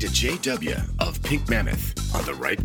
to 0.00 0.06
JDubYa 0.06 0.88
of 0.98 1.22
Pink 1.22 1.46
Mammoth 1.50 2.14
on 2.14 2.24
the 2.24 2.32
Right 2.32 2.64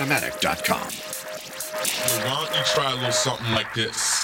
On 0.00 0.08
Podomatic.com. 0.08 0.80
Why 2.24 2.44
don't 2.44 2.56
you 2.56 2.64
try 2.64 2.92
a 2.92 2.94
little 2.94 3.12
something 3.12 3.52
like 3.52 3.72
this? 3.74 4.15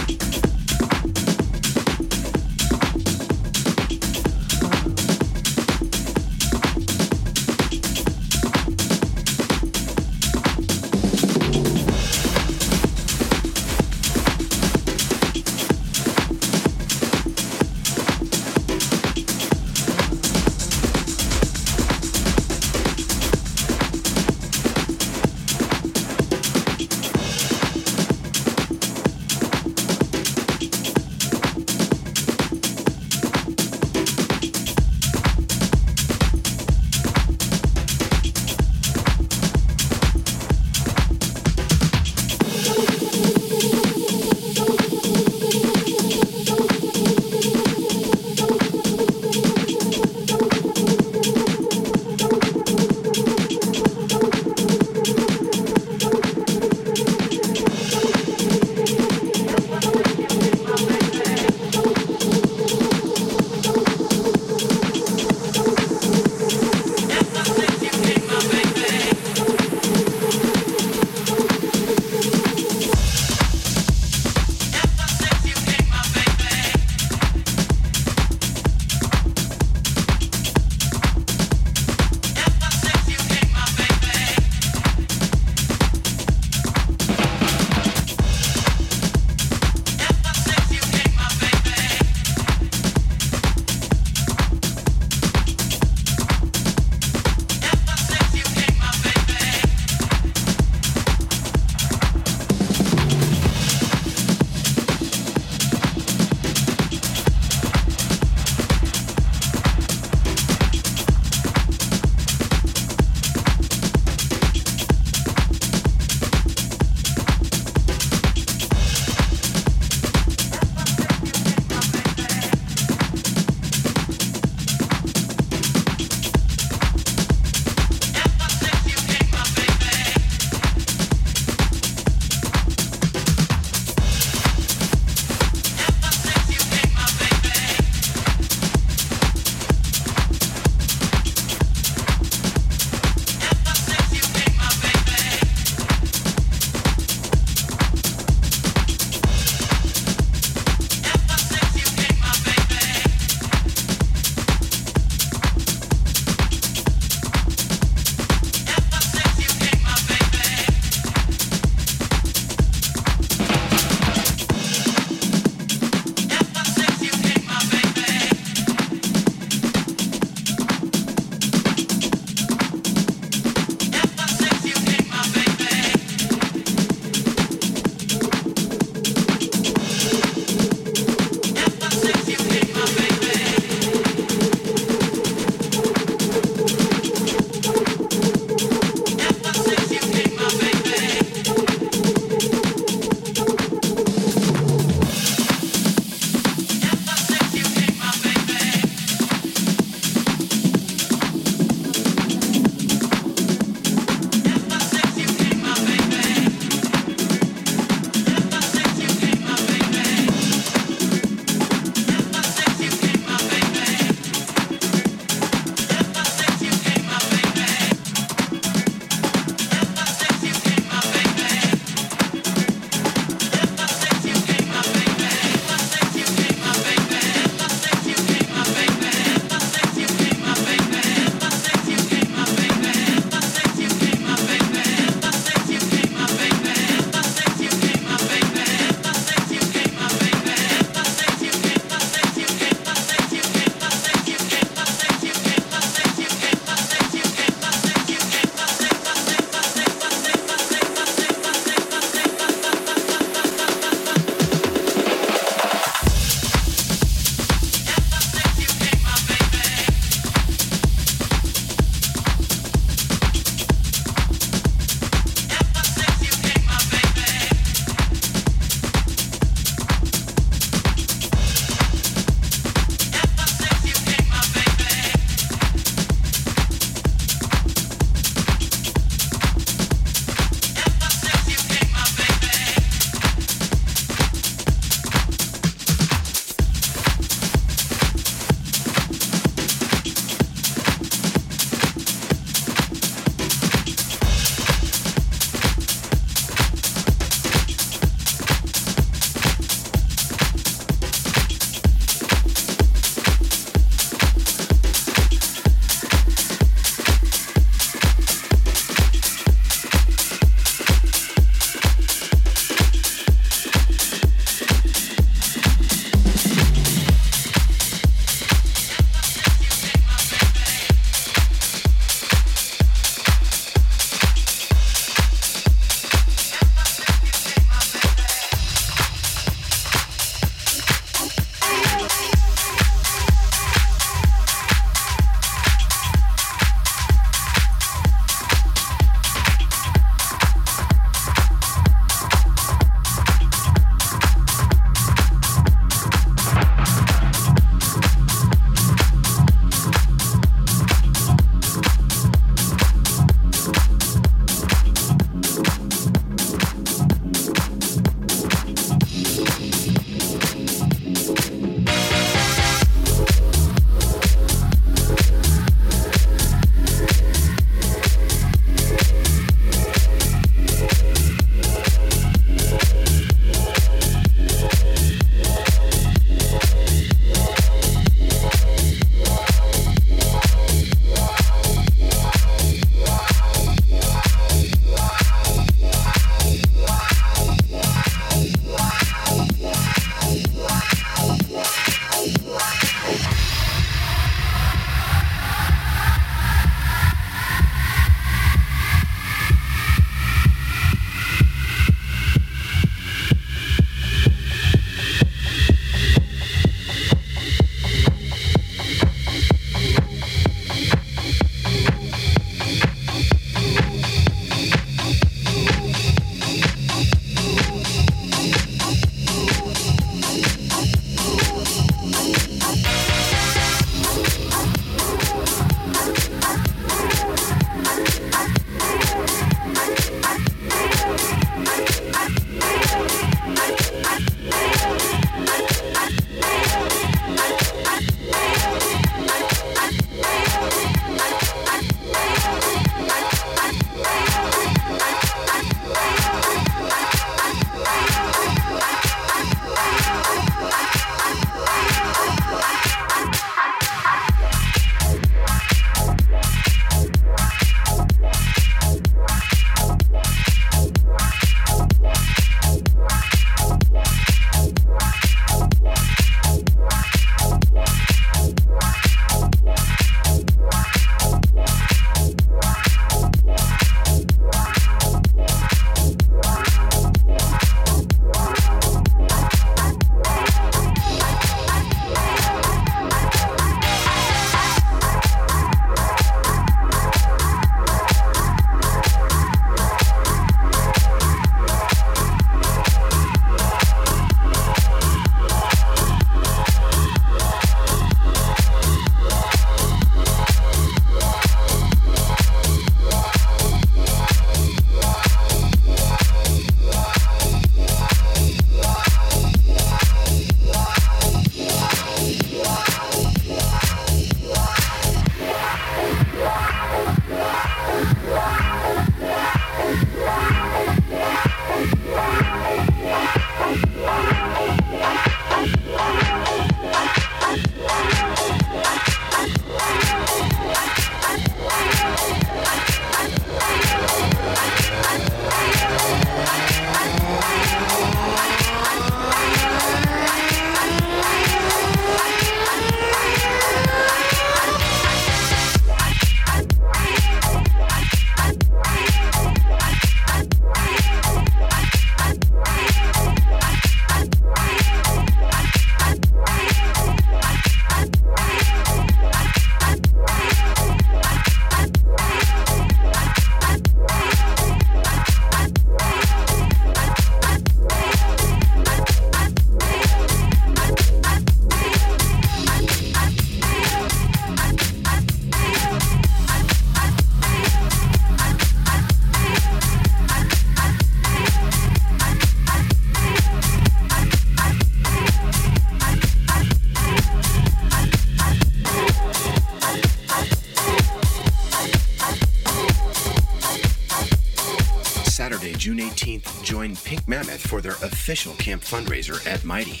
join 596.80 596.96
Pink 596.96 597.28
Mammoth 597.28 597.66
for 597.66 597.82
their 597.82 597.92
official 597.92 598.54
camp 598.54 598.80
fundraiser 598.80 599.46
at 599.46 599.62
Mighty. 599.64 600.00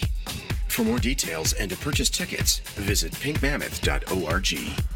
For 0.68 0.82
more 0.82 0.98
details 0.98 1.52
and 1.52 1.68
to 1.70 1.76
purchase 1.76 2.08
tickets, 2.08 2.60
visit 2.76 3.12
pinkmammoth.org. 3.12 4.89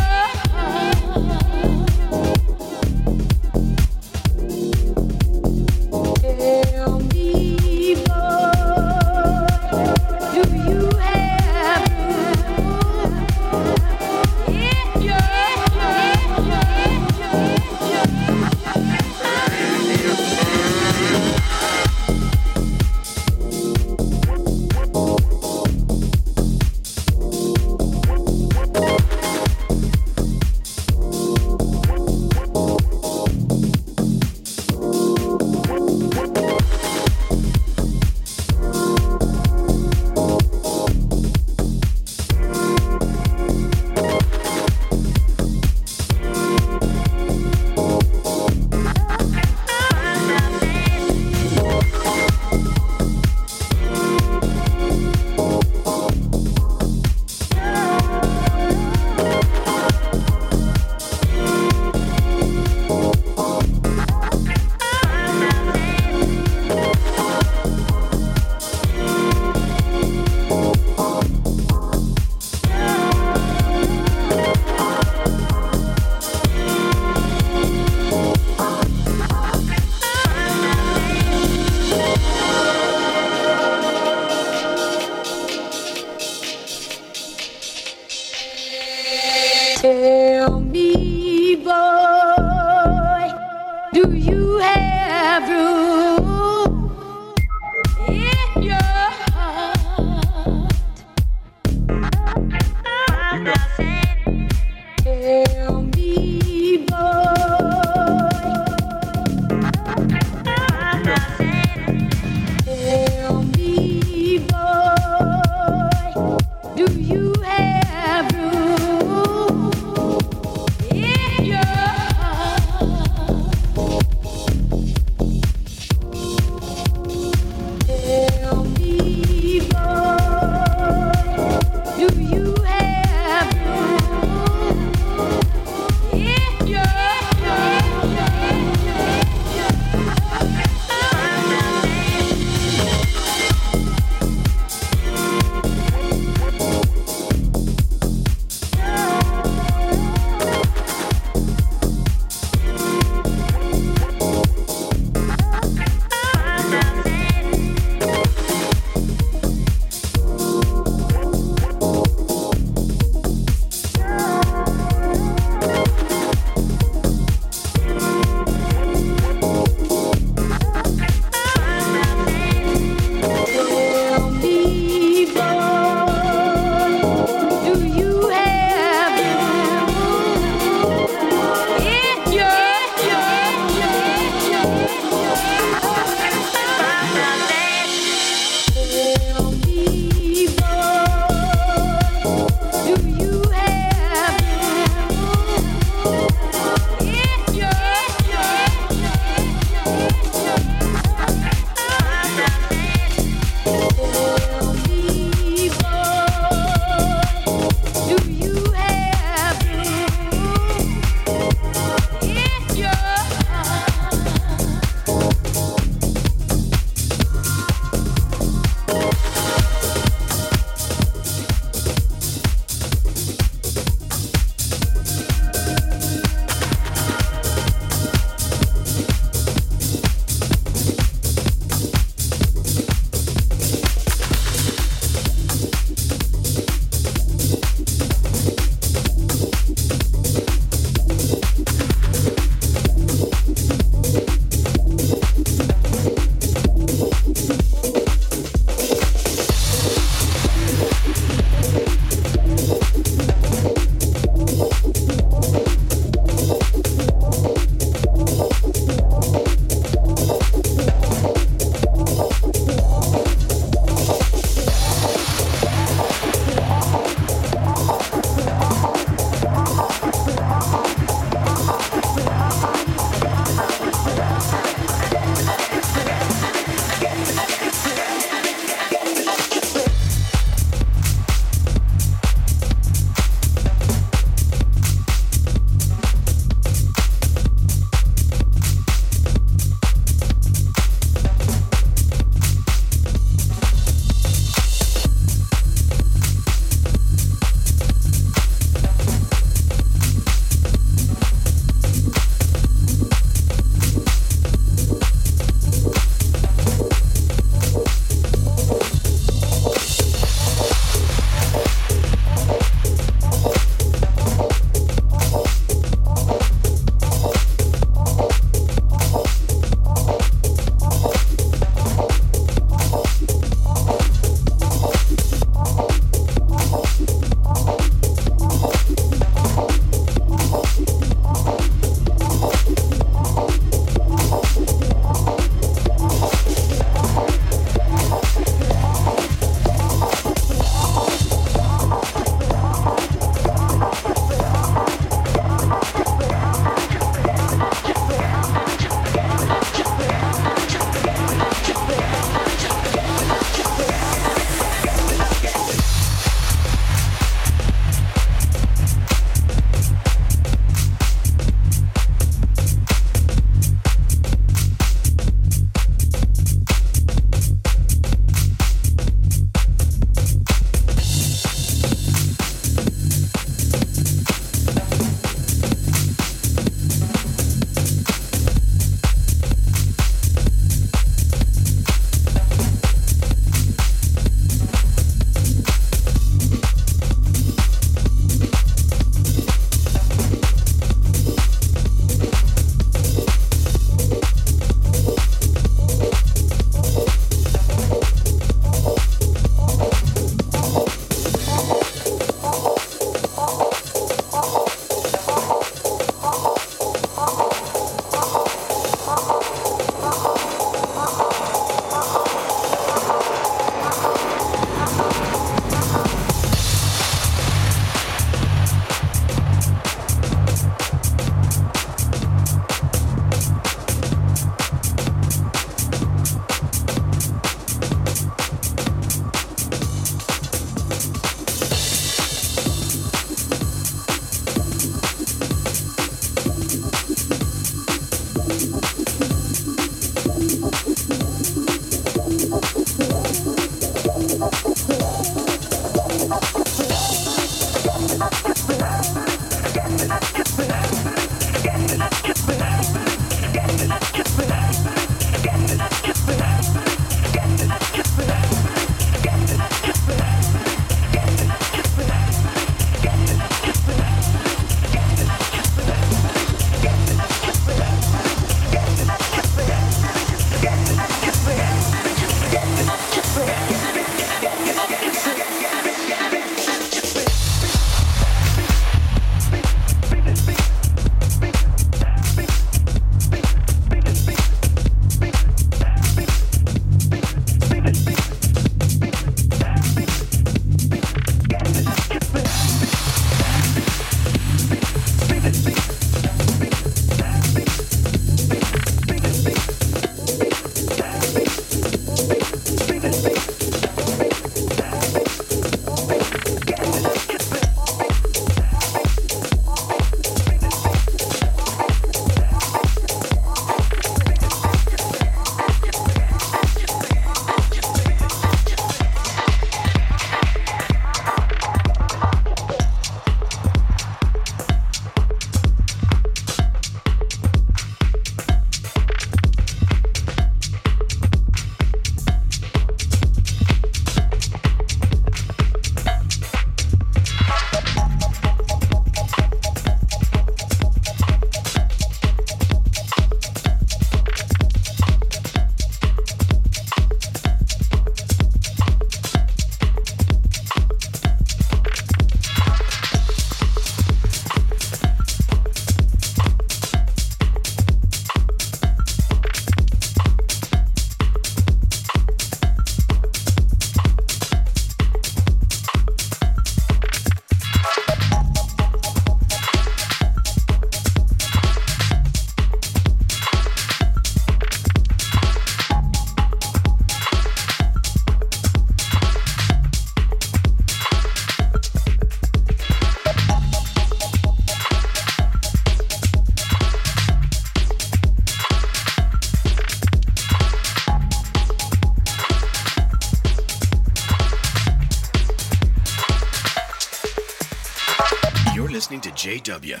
JW 599.60 600.00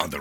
on 0.00 0.08
the 0.08 0.18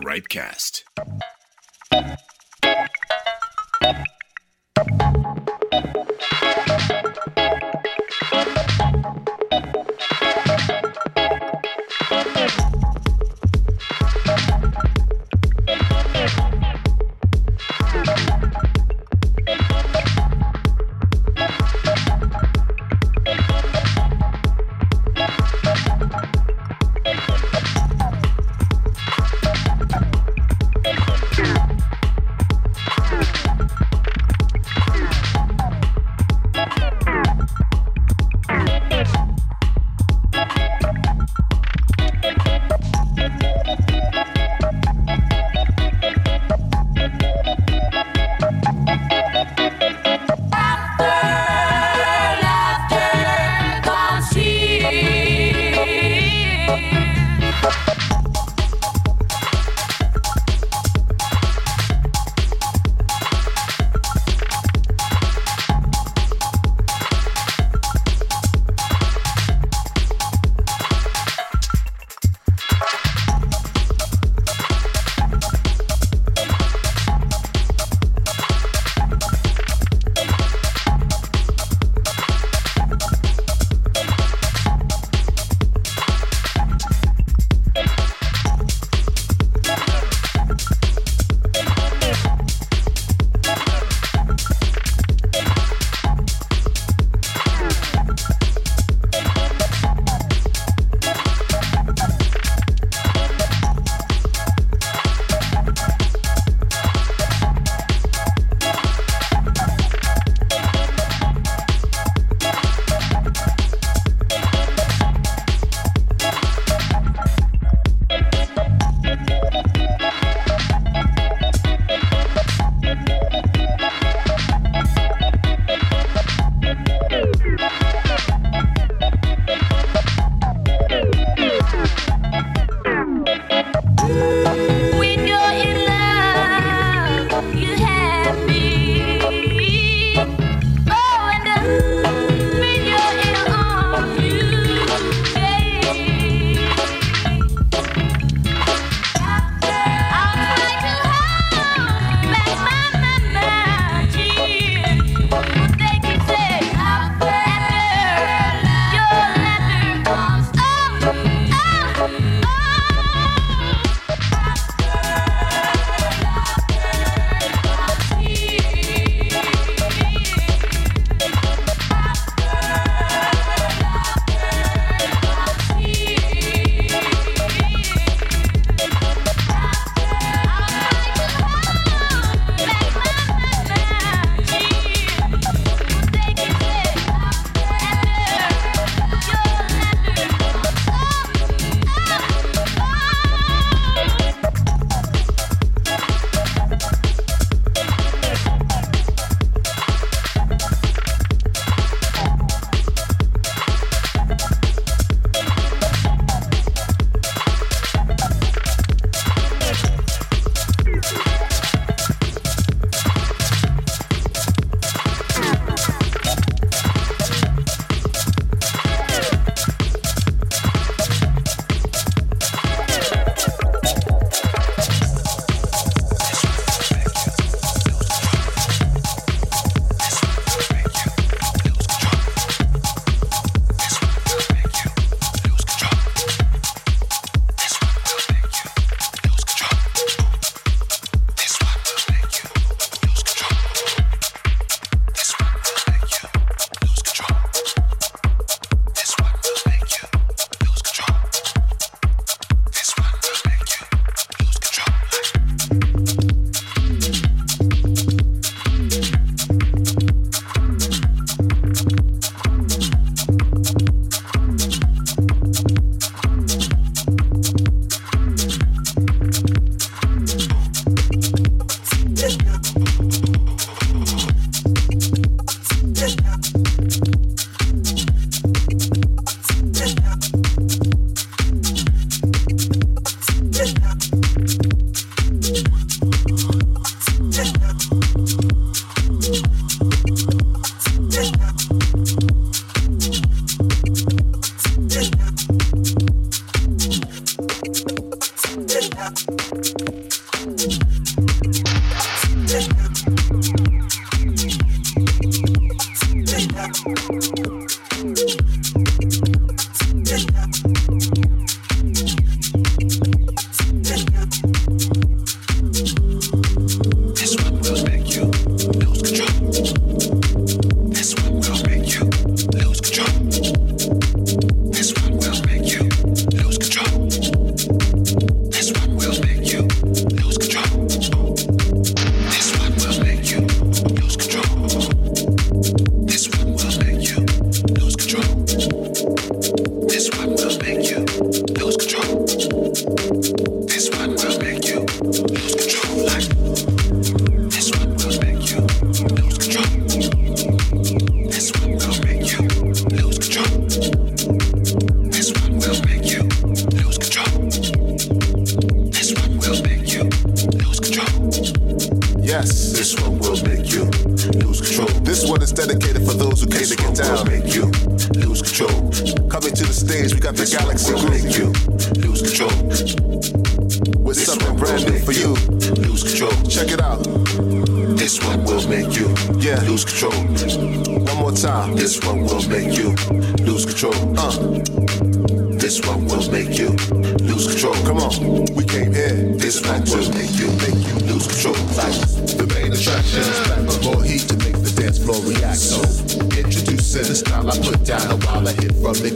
This 397.16 397.24
time 397.24 397.50
I 397.50 397.58
put 397.58 397.82
down 397.86 398.12
a 398.12 398.18
while 398.26 398.46
I 398.46 398.52
hit 398.52 398.74
from 398.74 398.92
the 399.00 399.10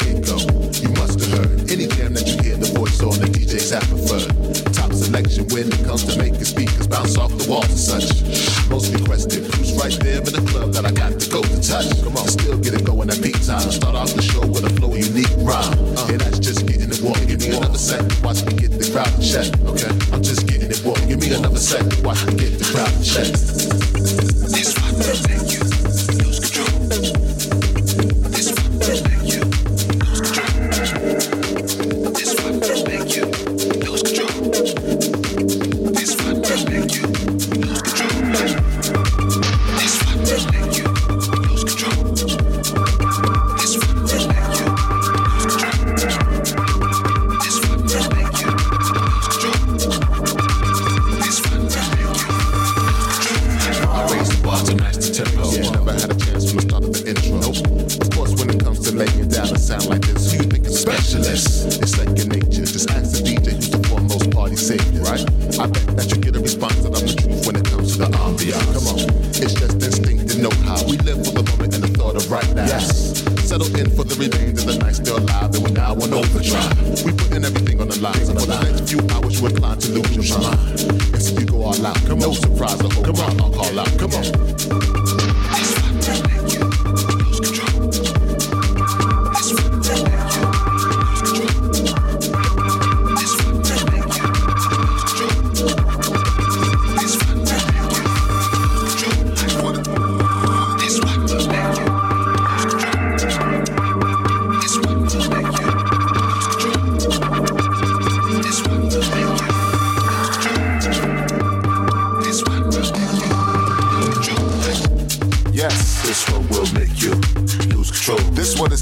now 75.73 75.93
on 75.93 76.13
overdrive. 76.13 77.03
We 77.03 77.11
putting 77.11 77.45
everything 77.45 77.81
on 77.81 77.87
the 77.89 77.99
line. 77.99 78.13
For 78.13 78.33
the 78.33 78.45
next 78.47 78.89
few 78.89 78.99
hours, 79.09 79.39
you 79.41 79.47
inclined 79.47 79.81
to 79.81 79.91
lose 79.91 80.29
your 80.29 80.39
mind. 80.39 80.81
And 80.81 81.21
if 81.21 81.39
you 81.39 81.45
go 81.45 81.63
all 81.63 81.85
out. 81.85 81.95
Come 82.05 82.19
no 82.19 82.29
on. 82.29 82.35
surprise, 82.35 82.81
I'll 82.81 83.51
call 83.51 83.79
out. 83.79 83.99
Come 83.99 84.13
on. 84.13 85.38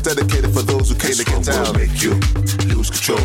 dedicated 0.07 0.53
for 0.53 0.61
those 0.61 0.87
who 0.87 0.95
came 0.95 1.11
this 1.11 1.19
to 1.19 1.25
get 1.25 1.43
down. 1.43 1.67
Will 1.67 1.83
make 1.83 1.99
you 1.99 2.15
lose 2.71 2.87
control. 2.87 3.19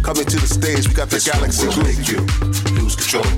Coming 0.00 0.24
to 0.24 0.38
the 0.40 0.48
stage, 0.48 0.88
we 0.88 0.94
got 0.94 1.12
the 1.12 1.20
this 1.20 1.28
galaxy 1.28 1.68
will 1.68 1.84
make 1.84 2.08
you 2.08 2.24
lose 2.80 2.96
control. 2.96 3.28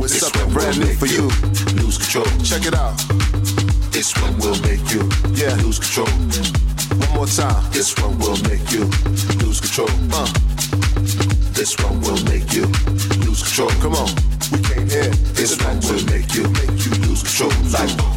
With 0.00 0.16
this 0.16 0.24
something 0.24 0.48
brand 0.48 0.80
new 0.80 0.96
for 0.96 1.04
you. 1.04 1.28
you. 1.28 1.84
Lose 1.84 2.00
control. 2.00 2.24
Check 2.40 2.64
it 2.64 2.72
out. 2.72 2.96
This 3.92 4.16
one 4.16 4.32
will 4.40 4.56
make 4.64 4.80
you 4.88 5.04
yeah. 5.36 5.52
lose 5.60 5.76
control. 5.76 6.08
One 7.04 7.12
more 7.20 7.28
time. 7.28 7.60
This 7.68 7.92
one 8.00 8.16
will 8.16 8.40
make 8.48 8.64
you 8.72 8.88
lose 9.44 9.60
control. 9.60 9.92
Uh. 10.08 10.24
This 11.52 11.76
one 11.84 12.00
will 12.00 12.20
make 12.32 12.48
you 12.56 12.64
lose 13.28 13.44
control. 13.44 13.68
Come 13.84 13.92
on. 14.00 14.08
We 14.48 14.56
came 14.64 14.88
here. 14.88 15.12
This 15.36 15.60
one 15.60 15.76
will 15.84 16.00
make 16.08 16.32
you 16.32 16.48
make 16.64 16.80
you 16.80 16.96
lose 17.04 17.20
control. 17.20 17.52
Like 17.76 18.11